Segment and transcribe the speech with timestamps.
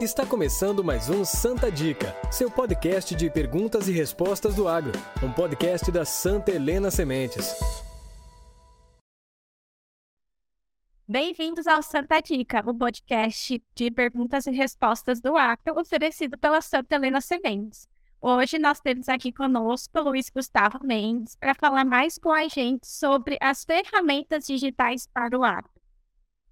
[0.00, 5.32] Está começando mais um Santa Dica, seu podcast de perguntas e respostas do agro, um
[5.32, 7.58] podcast da Santa Helena Sementes.
[11.08, 16.94] Bem-vindos ao Santa Dica, o podcast de perguntas e respostas do agro oferecido pela Santa
[16.94, 17.88] Helena Sementes.
[18.20, 22.86] Hoje nós temos aqui conosco o Luiz Gustavo Mendes para falar mais com a gente
[22.86, 25.72] sobre as ferramentas digitais para o agro.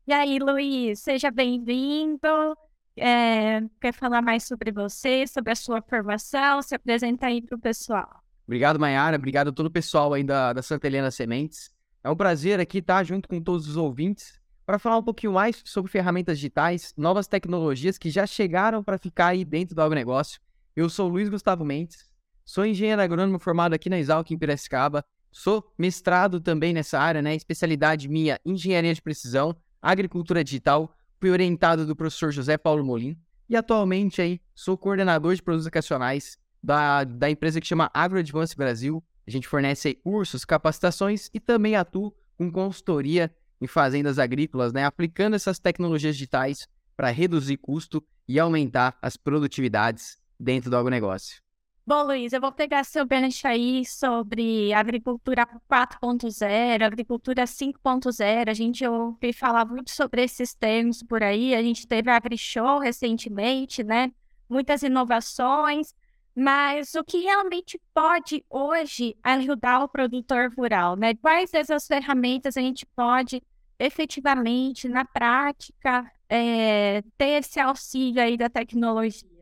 [0.04, 2.56] E aí, Luiz, seja bem-vindo.
[2.96, 6.62] É, quer falar mais sobre você, sobre a sua formação?
[6.62, 8.22] Se apresenta aí para o pessoal.
[8.46, 9.16] Obrigado, Mayara.
[9.16, 11.70] Obrigado a todo o pessoal aí da, da Santa Helena Sementes.
[12.02, 15.62] É um prazer aqui estar junto com todos os ouvintes para falar um pouquinho mais
[15.64, 20.41] sobre ferramentas digitais, novas tecnologias que já chegaram para ficar aí dentro do agronegócio.
[20.74, 22.06] Eu sou Luiz Gustavo Mendes,
[22.44, 27.34] sou engenheiro agrônomo formado aqui na Exalc em Piracicaba, sou mestrado também nessa área, né?
[27.34, 33.56] Especialidade minha, engenharia de precisão, agricultura digital, fui orientado do professor José Paulo Molim e
[33.56, 39.03] atualmente aí sou coordenador de produtos educacionais da, da empresa que chama AgroAdvance Brasil.
[39.27, 45.34] A gente fornece cursos, capacitações e também atuo com consultoria em fazendas agrícolas, né, aplicando
[45.34, 51.45] essas tecnologias digitais para reduzir custo e aumentar as produtividades dentro do agronegócio.
[51.89, 58.51] Bom, Luiz, eu vou pegar seu gancho aí sobre agricultura 4.0, agricultura 5.0.
[58.51, 61.55] A gente ouve falar muito sobre esses termos por aí.
[61.55, 64.11] A gente teve a AgriShow recentemente, né?
[64.48, 65.95] Muitas inovações.
[66.34, 71.14] Mas o que realmente pode hoje ajudar o produtor rural, né?
[71.14, 73.41] Quais dessas ferramentas a gente pode
[73.79, 79.36] efetivamente, na prática, é, ter esse auxílio aí da tecnologia?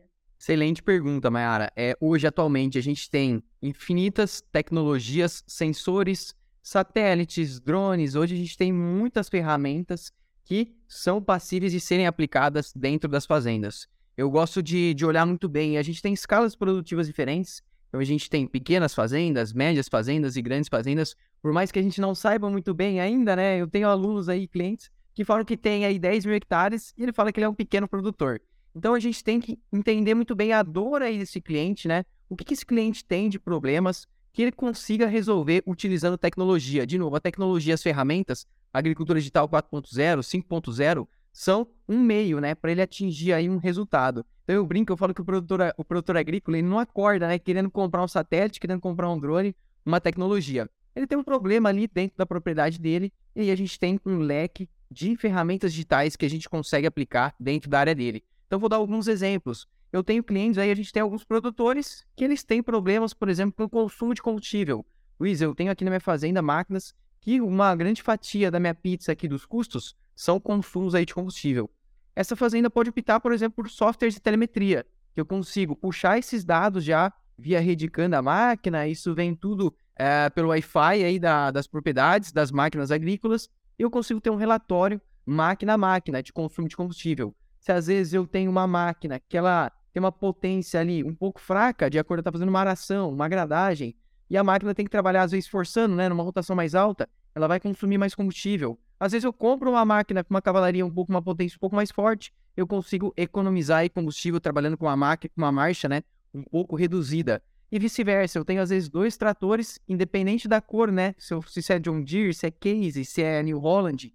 [0.45, 1.71] Excelente pergunta, Mayara.
[1.75, 8.13] É, hoje, atualmente, a gente tem infinitas tecnologias, sensores, satélites, drones.
[8.13, 13.87] Hoje a gente tem muitas ferramentas que são passíveis de serem aplicadas dentro das fazendas.
[14.15, 15.79] Eu gosto de, de olhar muito bem.
[15.79, 17.63] A gente tem escalas produtivas diferentes.
[17.87, 21.15] Então, a gente tem pequenas fazendas, médias fazendas e grandes fazendas.
[21.41, 23.59] Por mais que a gente não saiba muito bem ainda, né?
[23.59, 27.13] Eu tenho alunos aí, clientes, que falam que tem aí 10 mil hectares e ele
[27.13, 28.39] fala que ele é um pequeno produtor.
[28.75, 32.03] Então a gente tem que entender muito bem a dor aí desse cliente, né?
[32.27, 36.85] O que, que esse cliente tem de problemas que ele consiga resolver utilizando tecnologia.
[36.85, 42.71] De novo, a tecnologia, as ferramentas, agricultura digital 4.0, 5.0, são um meio, né, para
[42.71, 44.25] ele atingir aí um resultado.
[44.43, 47.39] Então eu brinco, eu falo que o produtor, o produtor agrícola ele não acorda, né,
[47.39, 49.55] querendo comprar um satélite, querendo comprar um drone,
[49.85, 50.69] uma tecnologia.
[50.93, 54.69] Ele tem um problema ali dentro da propriedade dele e a gente tem um leque
[54.91, 58.23] de ferramentas digitais que a gente consegue aplicar dentro da área dele.
[58.47, 59.67] Então, vou dar alguns exemplos.
[59.91, 63.53] Eu tenho clientes aí, a gente tem alguns produtores que eles têm problemas, por exemplo,
[63.55, 64.85] com o consumo de combustível.
[65.19, 69.11] Luiz, eu tenho aqui na minha fazenda máquinas que uma grande fatia da minha pizza
[69.11, 71.69] aqui dos custos são consumos aí de combustível.
[72.15, 76.43] Essa fazenda pode optar, por exemplo, por softwares de telemetria, que eu consigo puxar esses
[76.43, 81.51] dados já via rede CAN da máquina, isso vem tudo é, pelo Wi-Fi aí da,
[81.51, 86.67] das propriedades, das máquinas agrícolas, eu consigo ter um relatório máquina a máquina de consumo
[86.67, 91.03] de combustível se às vezes eu tenho uma máquina que ela tem uma potência ali
[91.03, 93.95] um pouco fraca, de acordo com tá fazendo uma aração, uma gradagem,
[94.29, 97.47] e a máquina tem que trabalhar às vezes forçando, né, numa rotação mais alta, ela
[97.47, 98.77] vai consumir mais combustível.
[98.99, 101.75] Às vezes eu compro uma máquina com uma cavalaria um pouco, uma potência um pouco
[101.75, 106.03] mais forte, eu consigo economizar combustível trabalhando com uma máquina, com uma marcha, né,
[106.35, 107.41] um pouco reduzida.
[107.71, 111.73] E vice-versa, eu tenho às vezes dois tratores, independente da cor, né, se, eu, se
[111.73, 114.13] é John Deere, se é Case, se é New Holland,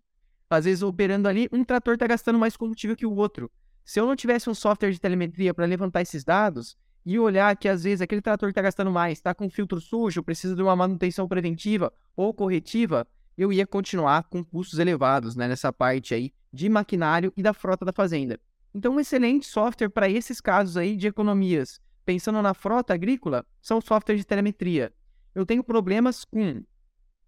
[0.51, 3.49] às vezes, operando ali, um trator está gastando mais combustível que o outro.
[3.85, 7.69] Se eu não tivesse um software de telemetria para levantar esses dados e olhar que
[7.69, 11.27] às vezes aquele trator está gastando mais, está com filtro sujo, precisa de uma manutenção
[11.29, 13.07] preventiva ou corretiva,
[13.39, 17.85] eu ia continuar com custos elevados né, nessa parte aí de maquinário e da frota
[17.85, 18.39] da fazenda.
[18.75, 23.81] Então, um excelente software para esses casos aí de economias, pensando na frota agrícola, são
[23.81, 24.93] softwares de telemetria.
[25.35, 26.63] Eu tenho problemas com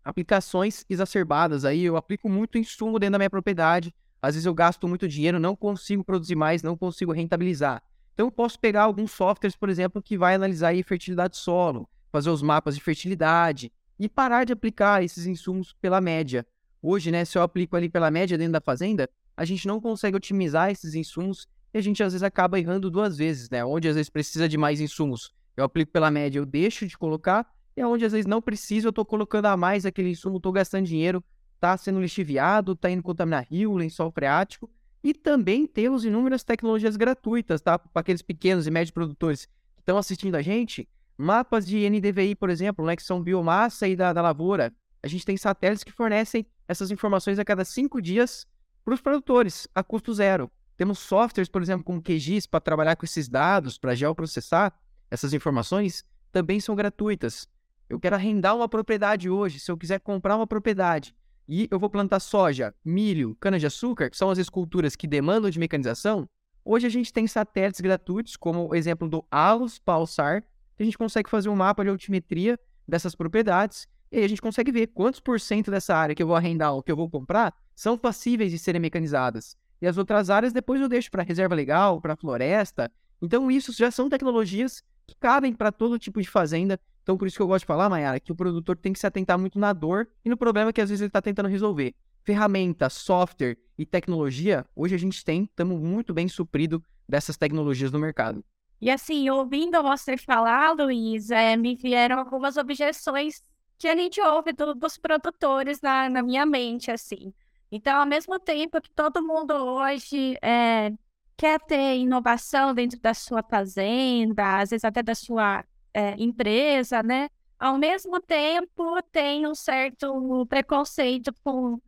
[0.05, 1.65] aplicações exacerbadas.
[1.65, 3.95] Aí eu aplico muito insumo dentro da minha propriedade.
[4.21, 7.83] Às vezes eu gasto muito dinheiro, não consigo produzir mais, não consigo rentabilizar.
[8.15, 12.31] Então eu posso pegar alguns softwares, por exemplo, que vai analisar a fertilidade solo, fazer
[12.31, 16.47] os mapas de fertilidade e parar de aplicar esses insumos pela média.
[16.81, 20.17] Hoje, né, se eu aplico ali pela média dentro da fazenda, a gente não consegue
[20.17, 23.65] otimizar esses insumos e a gente às vezes acaba errando duas vezes, né?
[23.65, 27.47] Onde às vezes precisa de mais insumos, eu aplico pela média, eu deixo de colocar
[27.77, 30.87] e onde às vezes não preciso, eu estou colocando a mais aquele insumo, estou gastando
[30.87, 31.25] dinheiro,
[31.55, 34.69] está sendo lixiviado, está indo contaminar rio, lençol freático.
[35.03, 37.79] E também temos inúmeras tecnologias gratuitas, tá?
[37.79, 40.89] Para aqueles pequenos e médios produtores que estão assistindo a gente.
[41.17, 44.73] Mapas de NDVI, por exemplo, né, que são biomassa e da, da lavoura.
[45.03, 48.47] A gente tem satélites que fornecem essas informações a cada cinco dias
[48.85, 50.51] para os produtores, a custo zero.
[50.77, 54.73] Temos softwares, por exemplo, como QGIS, para trabalhar com esses dados, para geoprocessar
[55.11, 57.47] essas informações, também são gratuitas.
[57.93, 61.15] Eu quero arrendar uma propriedade hoje, se eu quiser comprar uma propriedade
[61.47, 66.27] e eu vou plantar soja, milho, cana-de-açúcar, que são as esculturas que demandam de mecanização,
[66.65, 70.41] hoje a gente tem satélites gratuitos, como o exemplo do Alus Pulsar,
[70.75, 72.59] que a gente consegue fazer um mapa de altimetria
[72.89, 76.27] dessas propriedades e aí a gente consegue ver quantos por cento dessa área que eu
[76.27, 79.55] vou arrendar ou que eu vou comprar são passíveis de serem mecanizadas.
[79.83, 82.91] E as outras áreas depois eu deixo para reserva legal, para floresta.
[83.21, 86.81] Então isso já são tecnologias que cabem para todo tipo de fazenda.
[87.03, 89.07] Então por isso que eu gosto de falar, Mayara, que o produtor tem que se
[89.07, 91.95] atentar muito na dor e no problema que às vezes ele está tentando resolver.
[92.23, 97.99] Ferramenta, software e tecnologia, hoje a gente tem, estamos muito bem suprido dessas tecnologias no
[97.99, 98.45] mercado.
[98.81, 103.43] E assim, ouvindo você falar, Luiz, é, me vieram algumas objeções
[103.79, 107.33] que a gente ouve do, dos produtores na, na minha mente, assim.
[107.71, 110.93] Então, ao mesmo tempo que todo mundo hoje é,
[111.37, 115.65] quer ter inovação dentro da sua fazenda, às vezes até da sua
[115.95, 117.29] é, empresa, né?
[117.59, 121.81] Ao mesmo tempo, tem um certo preconceito com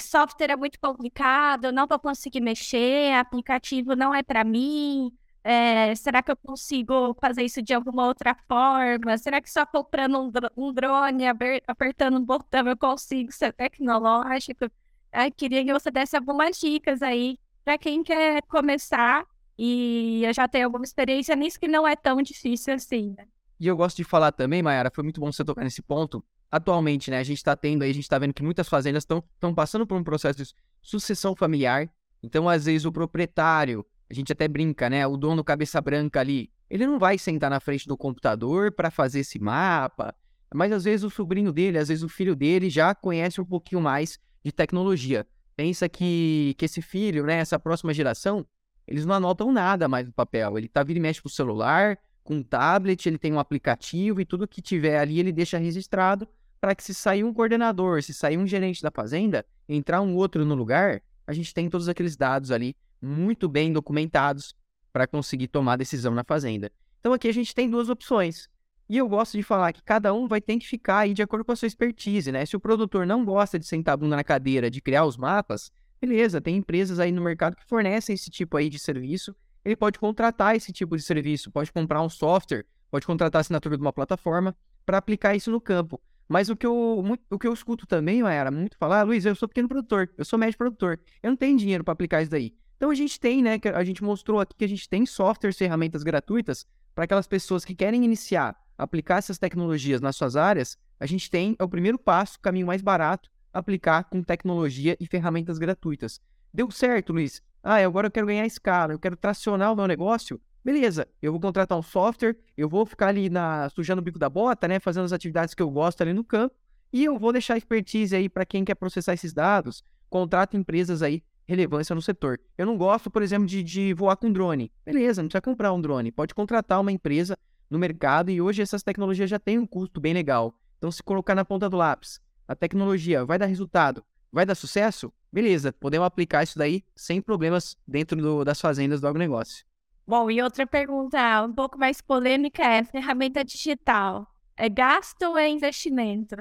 [0.00, 5.12] software é muito complicado, não vou conseguir mexer, aplicativo não é para mim,
[5.44, 9.18] é, será que eu consigo fazer isso de alguma outra forma?
[9.18, 10.30] Será que só comprando um,
[10.68, 11.24] um drone,
[11.66, 14.64] apertando um botão, eu consigo ser tecnológico?
[14.64, 19.26] Eu queria que você desse algumas dicas aí para quem quer começar
[19.58, 23.14] e eu já tenho alguma experiência nisso que não é tão difícil assim.
[23.16, 23.26] Né?
[23.62, 26.20] E eu gosto de falar também, Mayara, foi muito bom você tocar nesse ponto.
[26.50, 29.54] Atualmente, né, a gente está tendo aí, a gente está vendo que muitas fazendas estão
[29.54, 31.88] passando por um processo de sucessão familiar.
[32.20, 35.06] Então, às vezes, o proprietário a gente até brinca, né?
[35.06, 39.20] O dono cabeça branca ali, ele não vai sentar na frente do computador para fazer
[39.20, 40.12] esse mapa,
[40.52, 43.80] mas às vezes o sobrinho dele, às vezes o filho dele já conhece um pouquinho
[43.80, 45.24] mais de tecnologia.
[45.54, 48.44] Pensa que, que esse filho, né, essa próxima geração,
[48.88, 50.58] eles não anotam nada mais no papel.
[50.58, 54.24] Ele tá vindo e mexe com o celular, com tablet, ele tem um aplicativo e
[54.24, 56.28] tudo que tiver ali ele deixa registrado
[56.60, 60.44] para que se sair um coordenador, se sair um gerente da fazenda, entrar um outro
[60.44, 64.54] no lugar, a gente tem todos aqueles dados ali muito bem documentados
[64.92, 66.70] para conseguir tomar decisão na fazenda.
[67.00, 68.48] Então aqui a gente tem duas opções.
[68.88, 71.44] E eu gosto de falar que cada um vai ter que ficar aí de acordo
[71.44, 72.44] com a sua expertise, né?
[72.44, 75.72] Se o produtor não gosta de sentar a bunda na cadeira, de criar os mapas,
[76.00, 79.34] beleza, tem empresas aí no mercado que fornecem esse tipo aí de serviço.
[79.64, 83.76] Ele pode contratar esse tipo de serviço, pode comprar um software, pode contratar a assinatura
[83.76, 86.00] de uma plataforma para aplicar isso no campo.
[86.28, 89.24] Mas o que eu, muito, o que eu escuto também, era muito falar, ah, Luiz,
[89.24, 92.30] eu sou pequeno produtor, eu sou médio produtor, eu não tenho dinheiro para aplicar isso
[92.30, 92.54] daí.
[92.76, 96.02] Então a gente tem, né, a gente mostrou aqui que a gente tem softwares, ferramentas
[96.02, 100.76] gratuitas para aquelas pessoas que querem iniciar, aplicar essas tecnologias nas suas áreas.
[100.98, 105.06] A gente tem, é o primeiro passo, o caminho mais barato, aplicar com tecnologia e
[105.06, 106.20] ferramentas gratuitas.
[106.52, 107.42] Deu certo, Luiz?
[107.62, 110.40] Ah, agora eu quero ganhar escala, eu quero tracionar o meu negócio.
[110.64, 114.28] Beleza, eu vou contratar um software, eu vou ficar ali na sujando o bico da
[114.28, 116.54] bota, né, fazendo as atividades que eu gosto ali no campo,
[116.92, 119.82] e eu vou deixar expertise aí para quem quer processar esses dados.
[120.10, 122.40] Contrata empresas aí relevância no setor.
[122.56, 124.72] Eu não gosto, por exemplo, de, de voar com drone.
[124.84, 126.12] Beleza, não precisa comprar um drone.
[126.12, 127.36] Pode contratar uma empresa
[127.70, 130.54] no mercado e hoje essas tecnologias já têm um custo bem legal.
[130.78, 135.12] Então, se colocar na ponta do lápis, a tecnologia vai dar resultado, vai dar sucesso,
[135.30, 139.64] beleza, podemos aplicar isso daí sem problemas dentro do, das fazendas do agronegócio.
[140.06, 145.48] Bom, e outra pergunta um pouco mais polêmica é: ferramenta digital é gasto ou é
[145.48, 146.36] investimento?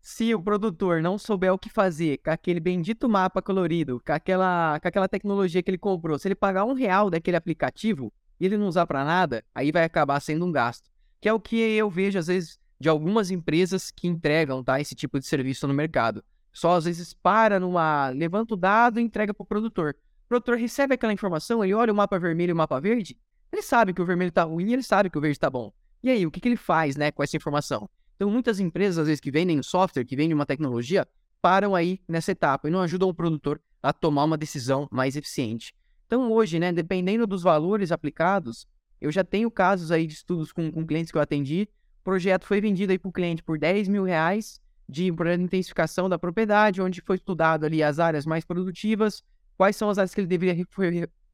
[0.00, 4.78] Se o produtor não souber o que fazer com aquele bendito mapa colorido, com aquela,
[4.78, 8.58] com aquela tecnologia que ele comprou, se ele pagar um real daquele aplicativo e ele
[8.58, 10.90] não usar para nada, aí vai acabar sendo um gasto.
[11.20, 14.94] Que é o que eu vejo, às vezes, de algumas empresas que entregam tá, esse
[14.94, 16.22] tipo de serviço no mercado.
[16.54, 18.08] Só às vezes para numa.
[18.10, 19.96] levanta o dado e entrega para o produtor.
[20.24, 23.18] O produtor recebe aquela informação, ele olha o mapa vermelho e o mapa verde,
[23.52, 25.72] ele sabe que o vermelho está ruim e ele sabe que o verde está bom.
[26.02, 27.88] E aí, o que, que ele faz né, com essa informação?
[28.16, 31.06] Então, muitas empresas, às vezes, que vendem software, que vendem uma tecnologia,
[31.42, 35.74] param aí nessa etapa e não ajudam o produtor a tomar uma decisão mais eficiente.
[36.06, 38.66] Então, hoje, né, dependendo dos valores aplicados,
[39.00, 41.68] eu já tenho casos aí de estudos com, com clientes que eu atendi.
[42.00, 46.18] O projeto foi vendido aí para o cliente por 10 mil reais de intensificação da
[46.18, 49.22] propriedade, onde foi estudado ali as áreas mais produtivas,
[49.56, 50.66] quais são as áreas que ele deveria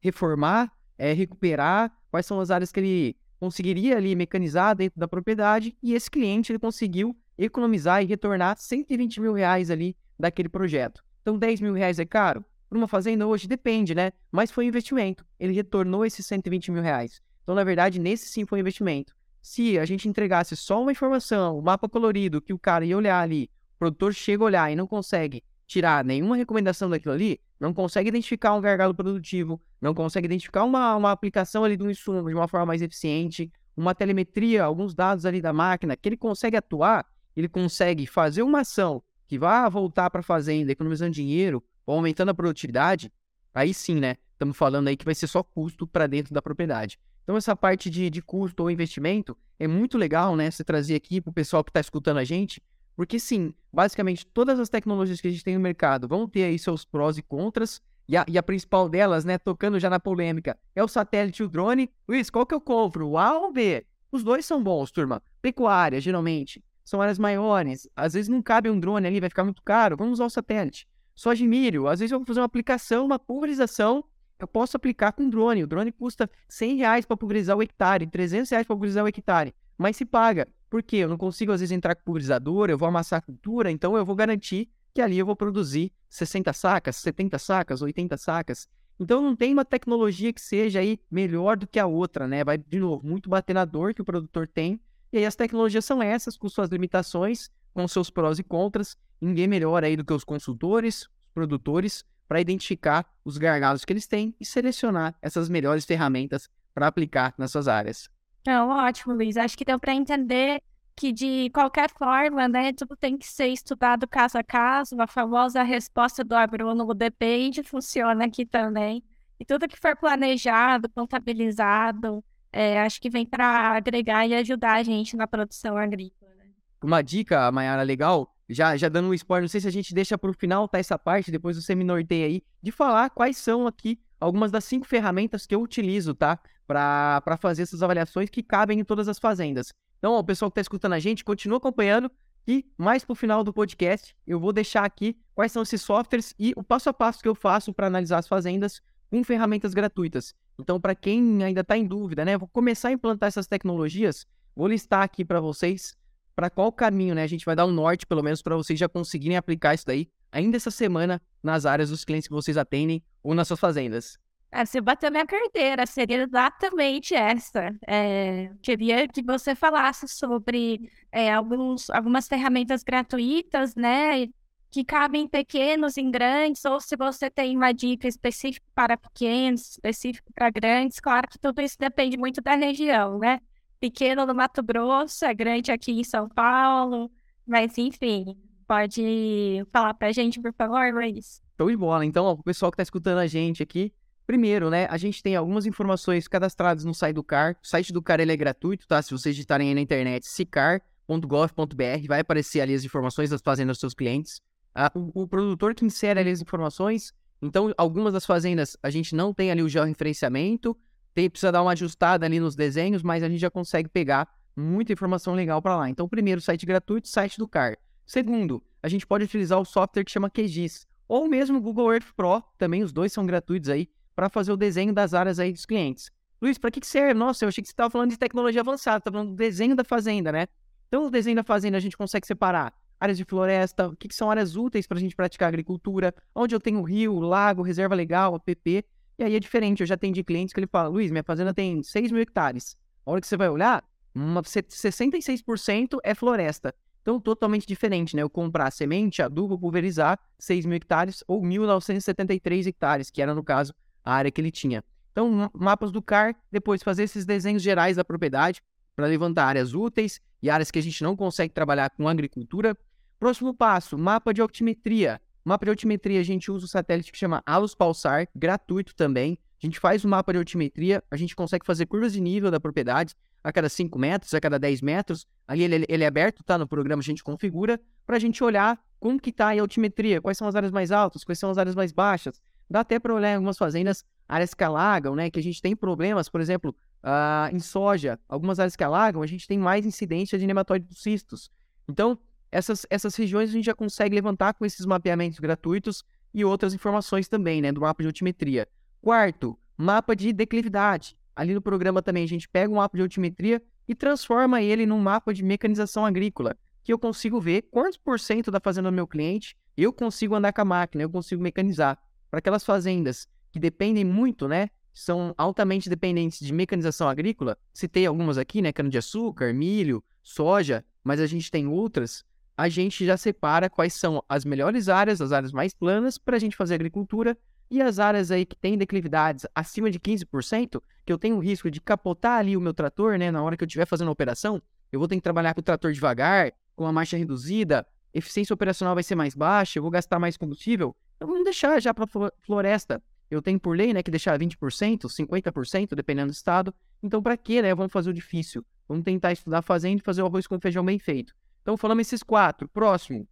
[0.01, 5.75] reformar, é, recuperar, quais são as áreas que ele conseguiria ali mecanizar dentro da propriedade
[5.81, 11.03] e esse cliente ele conseguiu economizar e retornar 120 mil reais ali daquele projeto.
[11.21, 12.45] Então 10 mil reais é caro?
[12.69, 14.11] Para uma fazenda hoje depende, né?
[14.31, 15.25] Mas foi um investimento.
[15.39, 17.21] Ele retornou esses 120 mil reais.
[17.43, 19.13] Então, na verdade, nesse sim foi um investimento.
[19.41, 22.95] Se a gente entregasse só uma informação, o um mapa colorido, que o cara ia
[22.95, 27.39] olhar ali, o produtor chega a olhar e não consegue tirar nenhuma recomendação daquilo ali,
[27.59, 32.27] não consegue identificar um gargalo produtivo, não consegue identificar uma, uma aplicação ali do insumo
[32.27, 36.57] de uma forma mais eficiente, uma telemetria, alguns dados ali da máquina, que ele consegue
[36.57, 37.05] atuar,
[37.35, 42.29] ele consegue fazer uma ação que vá voltar para a fazenda, economizando dinheiro ou aumentando
[42.29, 43.11] a produtividade,
[43.53, 44.17] aí sim, né?
[44.33, 46.99] Estamos falando aí que vai ser só custo para dentro da propriedade.
[47.23, 50.49] Então, essa parte de, de custo ou investimento é muito legal, né?
[50.49, 52.61] Você trazer aqui para o pessoal que está escutando a gente,
[52.95, 56.57] porque sim, basicamente todas as tecnologias que a gente tem no mercado vão ter aí
[56.57, 60.57] seus prós e contras, e a, e a, principal delas, né, tocando já na polêmica,
[60.75, 61.89] é o satélite e o drone.
[62.07, 63.07] Luiz, qual que eu compro?
[63.07, 63.85] O A ou B?
[64.11, 65.23] Os dois são bons, turma.
[65.41, 67.87] Pecuária, geralmente, são áreas maiores.
[67.95, 69.95] Às vezes não cabe um drone ali, vai ficar muito caro.
[69.95, 70.85] Vamos usar o satélite.
[71.15, 74.03] Soja de milho, às vezes eu vou fazer uma aplicação, uma pulverização,
[74.43, 75.63] eu posso aplicar com drone.
[75.63, 79.53] O drone custa 100 reais para pulverizar o hectare, 300 reais para pulverizar o hectare,
[79.77, 80.47] mas se paga.
[80.69, 80.97] Por quê?
[80.97, 84.05] Eu não consigo, às vezes, entrar com pulverizador, eu vou amassar a cultura, então eu
[84.05, 88.67] vou garantir que ali eu vou produzir 60 sacas, 70 sacas, 80 sacas.
[88.99, 92.43] Então não tem uma tecnologia que seja aí melhor do que a outra, né?
[92.43, 94.79] Vai, de novo, muito bater na dor que o produtor tem.
[95.11, 98.95] E aí as tecnologias são essas, com suas limitações, com seus prós e contras.
[99.19, 104.07] Ninguém melhor aí do que os consultores, os produtores, para identificar os gargalos que eles
[104.07, 108.09] têm e selecionar essas melhores ferramentas para aplicar nas suas áreas.
[108.39, 109.35] Então, ótimo, Luiz.
[109.35, 110.61] Acho que deu para entender
[110.95, 114.95] que, de qualquer forma, né, tudo tem que ser estudado caso a caso.
[115.01, 119.03] A famosa resposta do agrônomo depende, funciona aqui também.
[119.37, 124.83] E tudo que for planejado, contabilizado, é, acho que vem para agregar e ajudar a
[124.83, 126.31] gente na produção agrícola.
[126.37, 126.45] Né?
[126.81, 130.17] Uma dica, Mayara, legal, já, já dando um spoiler, não sei se a gente deixa
[130.17, 133.65] para o final, tá, essa parte, depois você me norteia aí, de falar quais são
[133.65, 136.39] aqui algumas das cinco ferramentas que eu utilizo, tá?
[136.67, 139.73] Para fazer essas avaliações que cabem em todas as fazendas.
[139.97, 142.11] Então, ó, o pessoal que está escutando a gente, continua acompanhando
[142.47, 146.33] e mais para o final do podcast, eu vou deixar aqui quais são esses softwares
[146.39, 150.33] e o passo a passo que eu faço para analisar as fazendas com ferramentas gratuitas.
[150.59, 154.67] Então, para quem ainda está em dúvida, né, vou começar a implantar essas tecnologias, vou
[154.67, 155.95] listar aqui para vocês
[156.41, 157.21] para qual caminho, né?
[157.21, 160.09] A gente vai dar um norte, pelo menos, para vocês já conseguirem aplicar isso daí
[160.31, 164.17] ainda essa semana nas áreas dos clientes que vocês atendem ou nas suas fazendas.
[164.51, 167.69] É, você bateu minha carteira, seria exatamente essa.
[167.87, 174.25] É, queria que você falasse sobre é, alguns, algumas ferramentas gratuitas, né?
[174.71, 179.73] Que cabem em pequenos, em grandes, ou se você tem uma dica específica para pequenos,
[179.73, 183.39] específica para grandes, claro que tudo isso depende muito da região, né?
[183.81, 187.11] Pequeno no Mato Grosso, é grande aqui em São Paulo,
[187.45, 191.41] mas enfim, pode falar para a gente, por favor, Luiz?
[191.59, 192.05] Show de bola.
[192.05, 193.91] Então, ó, o pessoal que está escutando a gente aqui,
[194.31, 197.57] Primeiro, né, a gente tem algumas informações cadastradas no site do CAR.
[197.61, 199.01] O site do CAR ele é gratuito, tá?
[199.01, 203.81] Se vocês digitarem aí na internet sicar.gov.br, vai aparecer ali as informações das fazendas dos
[203.81, 204.39] seus clientes.
[204.73, 207.11] Ah, o, o, produtor que insere ali as informações.
[207.41, 210.77] Então, algumas das fazendas a gente não tem ali o georreferenciamento,
[211.13, 214.93] tem, precisa dar uma ajustada ali nos desenhos, mas a gente já consegue pegar muita
[214.93, 215.89] informação legal para lá.
[215.89, 217.77] Então, primeiro, site gratuito, site do CAR.
[218.05, 222.13] Segundo, a gente pode utilizar o software que chama QGIS, ou mesmo o Google Earth
[222.15, 225.65] Pro, também os dois são gratuitos aí para fazer o desenho das áreas aí dos
[225.65, 226.11] clientes.
[226.41, 227.13] Luiz, para que, que serve?
[227.13, 229.83] Nossa, eu achei que você estava falando de tecnologia avançada, estava falando do desenho da
[229.83, 230.47] fazenda, né?
[230.87, 234.15] Então, o desenho da fazenda a gente consegue separar áreas de floresta, o que, que
[234.15, 238.35] são áreas úteis para a gente praticar agricultura, onde eu tenho rio, lago, reserva legal,
[238.35, 238.85] APP.
[239.21, 241.83] E aí é diferente, eu já de clientes que ele fala, Luiz, minha fazenda tem
[241.83, 242.75] 6 mil hectares.
[243.05, 243.83] A hora que você vai olhar,
[244.15, 246.73] uma, 66% é floresta.
[247.03, 248.23] Então, totalmente diferente, né?
[248.23, 253.75] Eu comprar semente, adubo, pulverizar 6 mil hectares ou 1.973 hectares, que era, no caso,
[254.03, 254.83] a área que ele tinha.
[255.11, 258.59] Então, mapas do CAR, depois fazer esses desenhos gerais da propriedade
[258.95, 262.75] para levantar áreas úteis e áreas que a gente não consegue trabalhar com agricultura.
[263.19, 265.21] Próximo passo, mapa de altimetria.
[265.43, 269.37] Mapa de altimetria, a gente usa o satélite que chama Alus Pulsar, gratuito também.
[269.61, 272.59] A gente faz o mapa de altimetria, a gente consegue fazer curvas de nível da
[272.59, 275.25] propriedade a cada 5 metros, a cada 10 metros.
[275.47, 276.57] Ali ele, ele é aberto, tá?
[276.57, 280.37] No programa a gente configura para a gente olhar como que está a altimetria, quais
[280.37, 282.39] são as áreas mais altas, quais são as áreas mais baixas,
[282.71, 285.29] Dá até para olhar em algumas fazendas, áreas que alagam, né?
[285.29, 289.27] Que a gente tem problemas, por exemplo, uh, em soja, algumas áreas que alagam, a
[289.27, 291.51] gente tem mais incidência de nematóides cistos.
[291.85, 292.17] Então,
[292.51, 296.03] essas, essas regiões a gente já consegue levantar com esses mapeamentos gratuitos
[296.33, 297.71] e outras informações também, né?
[297.71, 298.67] Do mapa de altimetria.
[299.01, 301.17] Quarto, mapa de declividade.
[301.35, 304.99] Ali no programa também a gente pega um mapa de altimetria e transforma ele num
[304.99, 309.07] mapa de mecanização agrícola, que eu consigo ver quantos por cento da fazenda do meu
[309.07, 311.97] cliente eu consigo andar com a máquina, eu consigo mecanizar
[312.29, 314.69] para aquelas fazendas que dependem muito, né?
[314.93, 317.57] São altamente dependentes de mecanização agrícola.
[317.73, 318.73] Citei algumas aqui, né?
[318.73, 322.23] Cana-de-açúcar, milho, soja, mas a gente tem outras.
[322.61, 326.39] A gente já separa quais são as melhores áreas, as áreas mais planas para a
[326.39, 327.35] gente fazer agricultura,
[327.71, 331.71] E as áreas aí que têm declividades acima de 15%, que eu tenho o risco
[331.71, 334.61] de capotar ali o meu trator, né, na hora que eu estiver fazendo a operação,
[334.91, 338.93] eu vou ter que trabalhar com o trator devagar, com a marcha reduzida, eficiência operacional
[338.93, 342.05] vai ser mais baixa, eu vou gastar mais combustível, eu vou deixar já para
[342.41, 343.01] floresta.
[343.31, 346.75] Eu tenho por lei, né, que deixar 20%, 50%, dependendo do estado.
[347.01, 347.73] Então, para quê, né?
[347.73, 348.63] Vamos fazer o difícil.
[348.87, 351.33] Vamos tentar estudar fazendo e fazer o arroz com feijão bem feito.
[351.61, 352.67] Então, falamos esses quatro.
[352.67, 353.27] Próximo,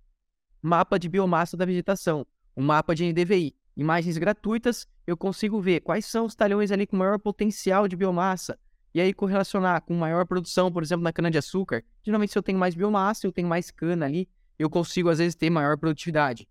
[0.62, 3.56] mapa de biomassa da vegetação, um mapa de NDVI.
[3.76, 8.60] Imagens gratuitas, eu consigo ver quais são os talhões ali com maior potencial de biomassa.
[8.94, 11.84] E aí correlacionar com maior produção, por exemplo, na cana-de-açúcar.
[12.04, 15.36] Geralmente, se eu tenho mais biomassa, eu tenho mais cana ali, eu consigo, às vezes,
[15.36, 16.48] ter maior produtividade.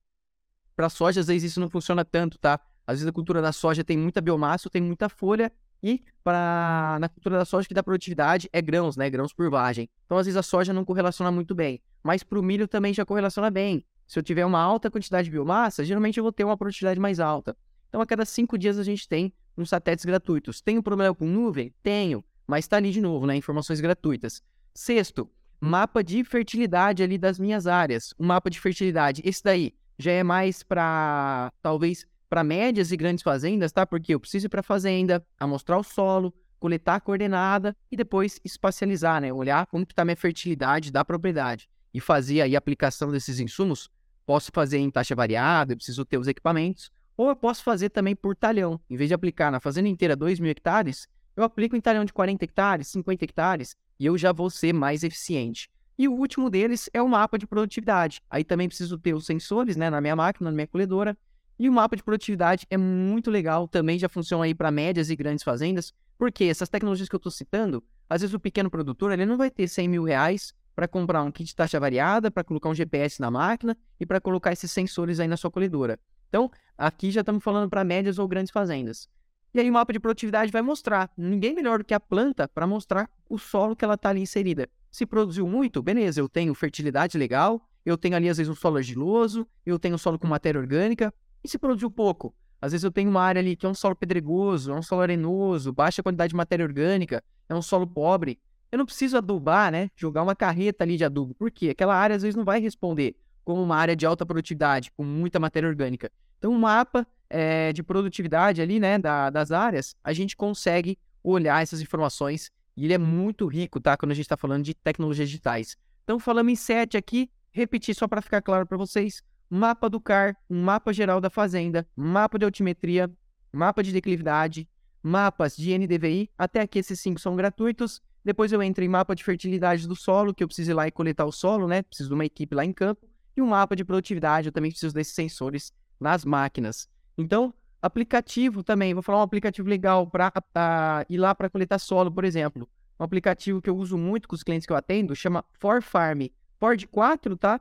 [0.74, 2.60] Para soja, às vezes, isso não funciona tanto, tá?
[2.86, 7.08] Às vezes, a cultura da soja tem muita biomassa, tem muita folha, e para na
[7.08, 9.08] cultura da soja que dá produtividade é grãos, né?
[9.08, 9.88] Grãos por vagem.
[10.04, 11.80] Então, às vezes, a soja não correlaciona muito bem.
[12.02, 13.84] Mas para o milho também já correlaciona bem.
[14.06, 17.20] Se eu tiver uma alta quantidade de biomassa, geralmente eu vou ter uma produtividade mais
[17.20, 17.56] alta.
[17.88, 20.60] Então, a cada cinco dias a gente tem uns satélites gratuitos.
[20.60, 21.74] Tem um problema com nuvem?
[21.82, 23.36] Tenho, mas está ali de novo, né?
[23.36, 24.42] Informações gratuitas.
[24.74, 25.30] Sexto,
[25.60, 28.14] mapa de fertilidade ali das minhas áreas.
[28.18, 29.22] Um mapa de fertilidade.
[29.24, 33.86] Esse daí já é mais para, talvez, para médias e grandes fazendas, tá?
[33.86, 38.40] Porque eu preciso ir para a fazenda, amostrar o solo, coletar a coordenada e depois
[38.44, 39.32] espacializar, né?
[39.32, 43.90] Olhar como está a minha fertilidade da propriedade e fazer aí a aplicação desses insumos
[44.28, 46.90] Posso fazer em taxa variada, eu preciso ter os equipamentos.
[47.16, 48.78] Ou eu posso fazer também por talhão.
[48.90, 52.12] Em vez de aplicar na fazenda inteira 2 mil hectares, eu aplico em talhão de
[52.12, 55.70] 40 hectares, 50 hectares, e eu já vou ser mais eficiente.
[55.98, 58.20] E o último deles é o mapa de produtividade.
[58.28, 61.16] Aí também preciso ter os sensores né, na minha máquina, na minha colhedora.
[61.58, 65.16] E o mapa de produtividade é muito legal, também já funciona aí para médias e
[65.16, 69.26] grandes fazendas, porque essas tecnologias que eu estou citando, às vezes o pequeno produtor ele
[69.26, 72.68] não vai ter 100 mil reais para comprar um kit de taxa variada, para colocar
[72.68, 75.98] um GPS na máquina e para colocar esses sensores aí na sua colhedora.
[76.28, 79.08] Então, aqui já estamos falando para médias ou grandes fazendas.
[79.52, 82.66] E aí o mapa de produtividade vai mostrar, ninguém melhor do que a planta para
[82.66, 84.68] mostrar o solo que ela está ali inserida.
[84.90, 88.76] Se produziu muito, beleza, eu tenho fertilidade legal, eu tenho ali às vezes um solo
[88.76, 91.12] argiloso, eu tenho um solo com matéria orgânica.
[91.42, 92.34] E se produziu pouco?
[92.60, 95.02] Às vezes eu tenho uma área ali que é um solo pedregoso, é um solo
[95.02, 98.38] arenoso, baixa quantidade de matéria orgânica, é um solo pobre.
[98.70, 99.90] Eu não preciso adubar, né?
[99.96, 101.34] Jogar uma carreta ali de adubo.
[101.34, 101.70] Por quê?
[101.70, 105.38] Aquela área às vezes não vai responder como uma área de alta produtividade, com muita
[105.38, 106.10] matéria orgânica.
[106.38, 111.62] Então, um mapa é, de produtividade ali, né, da, das áreas, a gente consegue olhar
[111.62, 113.96] essas informações e ele é muito rico, tá?
[113.96, 115.76] Quando a gente está falando de tecnologias digitais.
[116.04, 120.36] Então, falamos em sete aqui, repetir só para ficar claro para vocês: mapa do CAR,
[120.48, 123.10] um mapa geral da fazenda, mapa de altimetria,
[123.52, 124.68] mapa de declividade,
[125.02, 126.30] mapas de NDVI.
[126.36, 128.02] Até aqui esses cinco são gratuitos.
[128.24, 130.90] Depois eu entro em mapa de fertilidade do solo, que eu preciso ir lá e
[130.90, 131.82] coletar o solo, né?
[131.82, 133.08] Preciso de uma equipe lá em campo.
[133.36, 136.88] E um mapa de produtividade, eu também preciso desses sensores nas máquinas.
[137.16, 142.24] Então, aplicativo também, vou falar um aplicativo legal para ir lá para coletar solo, por
[142.24, 142.68] exemplo.
[142.98, 146.26] Um aplicativo que eu uso muito com os clientes que eu atendo, chama For Farm.
[146.58, 147.60] For de 4, tá?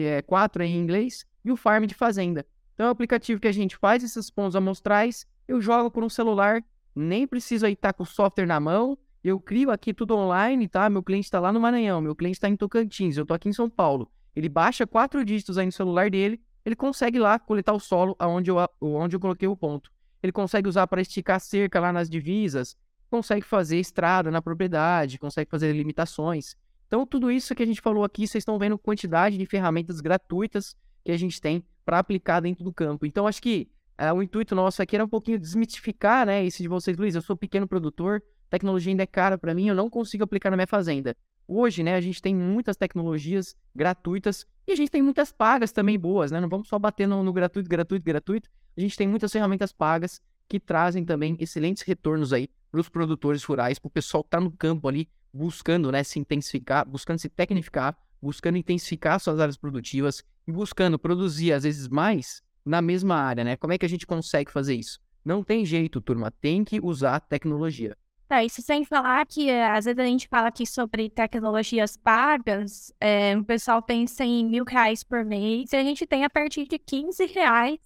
[0.00, 2.44] É 4 em inglês, e o Farm de fazenda.
[2.74, 6.08] Então é um aplicativo que a gente faz esses pontos amostrais, eu jogo por um
[6.08, 6.62] celular,
[6.94, 10.68] nem preciso aí estar tá com o software na mão, eu crio aqui tudo online,
[10.68, 10.88] tá?
[10.88, 13.52] Meu cliente está lá no Maranhão, meu cliente está em Tocantins, eu estou aqui em
[13.52, 14.10] São Paulo.
[14.34, 18.50] Ele baixa quatro dígitos aí no celular dele, ele consegue lá coletar o solo aonde
[18.50, 19.90] eu, onde eu coloquei o ponto.
[20.22, 22.76] Ele consegue usar para esticar cerca lá nas divisas,
[23.10, 26.56] consegue fazer estrada na propriedade, consegue fazer limitações.
[26.88, 30.74] Então, tudo isso que a gente falou aqui, vocês estão vendo quantidade de ferramentas gratuitas
[31.04, 33.04] que a gente tem para aplicar dentro do campo.
[33.04, 36.68] Então, acho que é, o intuito nosso aqui era um pouquinho desmitificar, né, isso de
[36.68, 40.24] vocês, Luiz, eu sou pequeno produtor, tecnologia ainda é cara para mim, eu não consigo
[40.24, 41.14] aplicar na minha fazenda.
[41.46, 45.98] Hoje, né, a gente tem muitas tecnologias gratuitas e a gente tem muitas pagas também
[45.98, 46.40] boas, né?
[46.40, 48.50] Não vamos só bater no, no gratuito, gratuito, gratuito.
[48.76, 53.42] A gente tem muitas ferramentas pagas que trazem também excelentes retornos aí para os produtores
[53.44, 57.28] rurais, para o pessoal que está no campo ali buscando, né, se intensificar, buscando se
[57.28, 63.44] tecnificar, buscando intensificar suas áreas produtivas e buscando produzir às vezes mais na mesma área,
[63.44, 63.56] né?
[63.56, 65.00] Como é que a gente consegue fazer isso?
[65.24, 67.96] Não tem jeito, turma, tem que usar tecnologia.
[68.30, 72.92] É, isso sem falar que eh, às vezes a gente fala aqui sobre tecnologias pagas,
[73.00, 76.66] é, o pessoal pensa em mil reais por mês, e a gente tem a partir
[76.66, 77.78] de 15 reais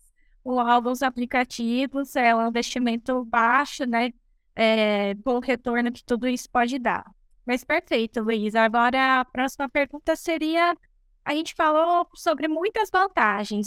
[0.44, 4.12] alguns aplicativos, é um investimento baixo, né?
[4.54, 7.04] É, com o retorno que tudo isso pode dar.
[7.46, 8.54] Mas perfeito, Luiz.
[8.54, 10.76] Agora a próxima pergunta seria:
[11.24, 13.66] a gente falou sobre muitas vantagens,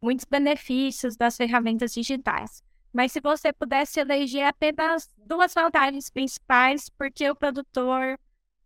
[0.00, 2.62] muitos benefícios das ferramentas digitais.
[2.92, 8.18] Mas se você pudesse eleger apenas duas vantagens principais, porque o produtor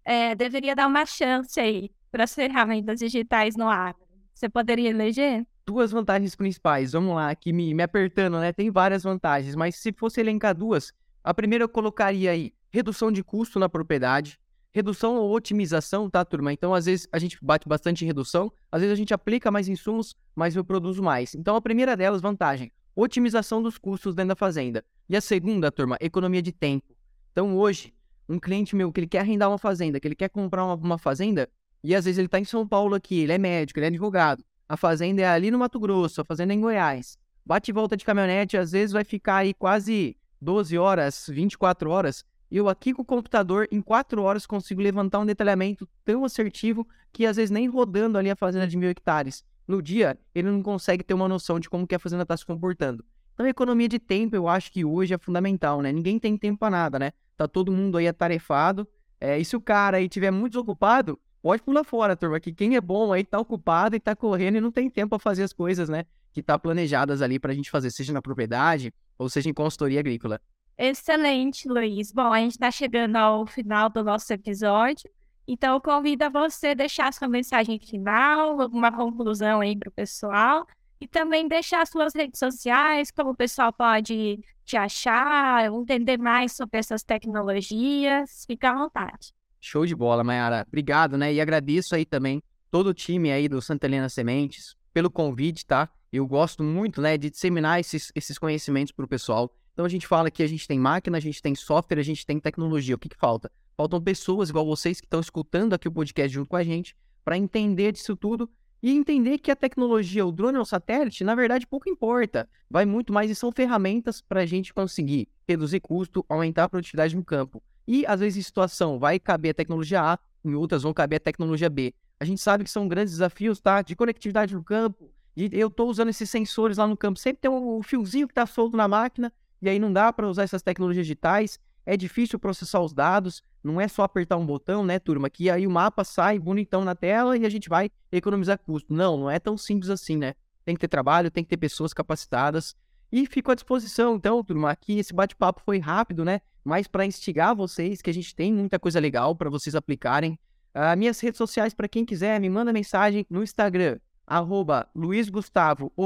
[0.04, 5.44] é, deveria dar uma chance aí para as ferramentas digitais no agro, você poderia eleger?
[5.70, 6.92] duas vantagens principais.
[6.92, 8.52] Vamos lá, aqui me, me apertando, né?
[8.52, 13.22] Tem várias vantagens, mas se fosse elencar duas, a primeira eu colocaria aí redução de
[13.22, 14.38] custo na propriedade,
[14.72, 16.52] redução ou otimização, tá, turma?
[16.52, 19.68] Então, às vezes, a gente bate bastante em redução, às vezes a gente aplica mais
[19.68, 21.34] insumos, mas eu produzo mais.
[21.34, 24.84] Então, a primeira delas, vantagem, otimização dos custos dentro da fazenda.
[25.08, 26.94] E a segunda, turma, economia de tempo.
[27.32, 27.92] Então, hoje,
[28.28, 30.98] um cliente meu que ele quer arrendar uma fazenda, que ele quer comprar uma, uma
[30.98, 31.48] fazenda,
[31.82, 34.44] e às vezes ele está em São Paulo aqui, ele é médico, ele é advogado,
[34.68, 37.18] a fazenda é ali no Mato Grosso, a fazenda é em Goiás.
[37.44, 42.24] Bate e volta de caminhonete, às vezes vai ficar aí quase 12 horas, 24 horas.
[42.50, 47.24] Eu aqui com o computador, em 4 horas, consigo levantar um detalhamento tão assertivo que
[47.24, 49.44] às vezes nem rodando ali a fazenda de mil hectares.
[49.68, 52.44] No dia, ele não consegue ter uma noção de como que a fazenda está se
[52.44, 53.04] comportando.
[53.34, 55.92] Então, economia de tempo, eu acho que hoje é fundamental, né?
[55.92, 57.12] Ninguém tem tempo para nada, né?
[57.36, 58.86] Tá todo mundo aí atarefado.
[59.20, 62.74] É, e se o cara aí tiver muito desocupado, pode pular fora, turma, que quem
[62.74, 65.52] é bom aí tá ocupado e tá correndo e não tem tempo para fazer as
[65.52, 66.04] coisas, né?
[66.32, 70.00] Que tá planejadas ali para a gente fazer, seja na propriedade ou seja em consultoria
[70.00, 70.40] agrícola.
[70.82, 72.10] Excelente, Luiz.
[72.10, 75.10] Bom, a gente está chegando ao final do nosso episódio,
[75.46, 80.66] então eu convido a você deixar sua mensagem final, alguma conclusão aí para o pessoal
[80.98, 86.78] e também deixar suas redes sociais, como o pessoal pode te achar, entender mais sobre
[86.78, 88.46] essas tecnologias.
[88.46, 89.34] Fica à vontade.
[89.60, 90.64] Show de bola, Mayara.
[90.66, 91.30] Obrigado, né?
[91.30, 95.90] E agradeço aí também todo o time aí do Santa Helena Sementes pelo convite, tá?
[96.10, 99.54] Eu gosto muito, né, de disseminar esses, esses conhecimentos para o pessoal.
[99.80, 102.26] Então a gente fala que a gente tem máquina, a gente tem software, a gente
[102.26, 102.94] tem tecnologia.
[102.94, 103.50] O que, que falta?
[103.74, 107.38] Faltam pessoas igual vocês que estão escutando aqui o podcast junto com a gente para
[107.38, 108.46] entender disso tudo
[108.82, 112.46] e entender que a tecnologia, o drone ou o satélite, na verdade, pouco importa.
[112.68, 117.16] Vai muito mais e são ferramentas para a gente conseguir reduzir custo, aumentar a produtividade
[117.16, 117.62] no campo.
[117.88, 121.20] E, às vezes, em situação vai caber a tecnologia A, em outras vão caber a
[121.20, 121.94] tecnologia B.
[122.20, 123.80] A gente sabe que são grandes desafios, tá?
[123.80, 125.10] De conectividade no campo.
[125.34, 127.18] Eu estou usando esses sensores lá no campo.
[127.18, 129.32] Sempre tem um fiozinho que está solto na máquina,
[129.62, 131.58] e aí não dá para usar essas tecnologias digitais.
[131.84, 135.28] É difícil processar os dados, não é só apertar um botão, né, turma?
[135.28, 138.92] Que aí o mapa sai bonitão na tela e a gente vai economizar custo.
[138.92, 140.34] Não, não é tão simples assim, né?
[140.64, 142.74] Tem que ter trabalho, tem que ter pessoas capacitadas.
[143.10, 146.40] E fico à disposição, então, turma, aqui esse bate-papo foi rápido, né?
[146.62, 150.38] Mas para instigar vocês, que a gente tem muita coisa legal para vocês aplicarem.
[150.72, 155.92] Uh, minhas redes sociais, para quem quiser, me manda mensagem no Instagram, arroba Luiz Gustavo,
[155.96, 156.04] o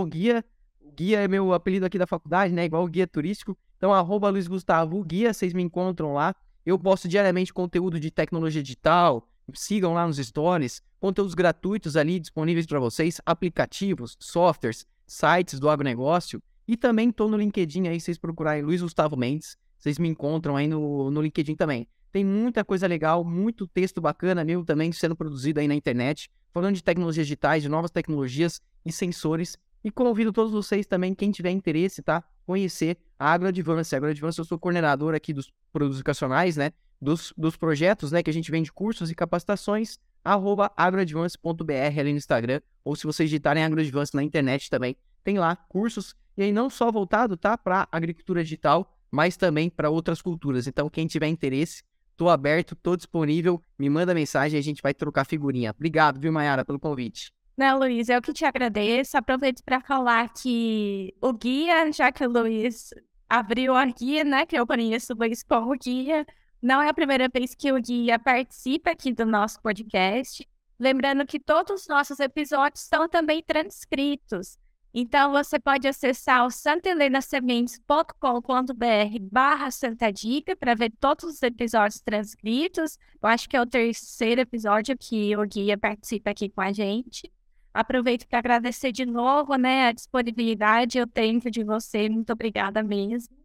[0.94, 1.20] guia.
[1.20, 2.64] É meu apelido aqui da faculdade, né?
[2.64, 3.56] Igual o guia turístico.
[3.76, 6.34] Então, arroba Luiz Gustavo, guia, vocês me encontram lá.
[6.64, 9.28] Eu posto diariamente conteúdo de tecnologia digital.
[9.52, 10.80] Sigam lá nos stories.
[10.98, 13.20] Conteúdos gratuitos ali disponíveis para vocês.
[13.26, 16.42] Aplicativos, softwares, sites do agronegócio.
[16.66, 19.56] E também estou no LinkedIn aí, vocês procurarem Luiz Gustavo Mendes.
[19.78, 21.86] Vocês me encontram aí no, no LinkedIn também.
[22.10, 26.76] Tem muita coisa legal, muito texto bacana meu também sendo produzido aí na internet, falando
[26.76, 29.58] de tecnologias digitais, de novas tecnologias e sensores.
[29.84, 32.24] E convido todos vocês também, quem tiver interesse, tá?
[32.46, 33.94] Conhecer a AgroAdvance.
[33.94, 36.72] A AgroAdvance, eu sou coordenador aqui dos produtos educacionais, né?
[36.98, 38.22] Dos, dos projetos, né?
[38.22, 42.62] Que a gente vende cursos e capacitações, arroba agroadvance.br ali no Instagram.
[42.82, 46.16] Ou se vocês digitarem AgroAdvance na internet também, tem lá cursos.
[46.36, 47.58] E aí não só voltado, tá?
[47.58, 50.66] Para agricultura digital, mas também para outras culturas.
[50.66, 51.82] Então, quem tiver interesse,
[52.16, 53.60] Tô aberto, tô disponível.
[53.76, 55.72] Me manda mensagem e a gente vai trocar figurinha.
[55.72, 57.32] Obrigado, viu, Mayara, pelo convite.
[57.56, 59.16] Não, Luiz, eu que te agradeço.
[59.16, 62.90] Aproveito para falar que o guia, já que o Luiz
[63.28, 66.26] abriu a guia, né, que eu conheço o Luiz como guia,
[66.60, 70.46] não é a primeira vez que o guia participa aqui do nosso podcast.
[70.78, 74.58] Lembrando que todos os nossos episódios são também transcritos.
[74.92, 82.96] Então, você pode acessar o santelenasementes.com.br barra Santa Dica para ver todos os episódios transcritos.
[83.20, 87.30] Eu acho que é o terceiro episódio que o guia participa aqui com a gente.
[87.74, 92.08] Aproveito para agradecer de novo né, a disponibilidade e o tempo de você.
[92.08, 93.36] Muito obrigada mesmo.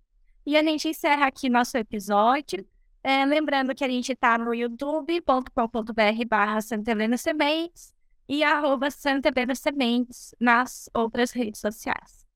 [0.45, 2.63] E a gente encerra aqui nosso episódio.
[3.03, 7.91] É, lembrando que a gente está no youtube.com.br barra Santa Helena Sementes
[8.27, 12.27] e arroba Santa Helena Sementes nas outras redes sociais.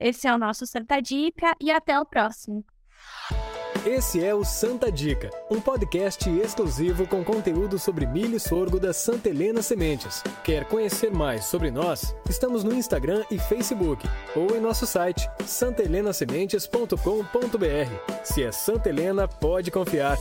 [0.00, 2.64] Esse é o nosso Santa Dica e até o próximo.
[3.84, 8.94] Esse é o Santa Dica, um podcast exclusivo com conteúdo sobre milho e sorgo da
[8.94, 10.22] Santa Helena Sementes.
[10.42, 12.16] Quer conhecer mais sobre nós?
[12.28, 18.24] Estamos no Instagram e Facebook ou em nosso site santelenasementes.com.br.
[18.24, 20.18] Se é Santa Helena, pode confiar.